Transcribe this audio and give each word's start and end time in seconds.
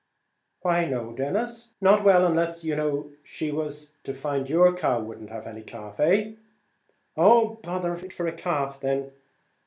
"Why 0.61 0.85
no, 0.87 1.13
Denis, 1.13 1.73
not 1.79 2.03
well; 2.03 2.25
unless, 2.25 2.63
you 2.63 2.75
know, 2.75 3.11
she 3.21 3.51
was 3.51 3.93
to 4.03 4.15
find 4.15 4.49
your 4.49 4.73
cow 4.75 4.99
would 4.99 5.21
not 5.21 5.29
have 5.29 5.45
any 5.45 5.61
calf; 5.61 5.99
eh?" 5.99 6.31
"Oh, 7.15 7.59
bother 7.61 7.93
it 7.93 8.11
for 8.11 8.25
a 8.25 8.31
calf 8.31 8.79
then!" 8.79 9.11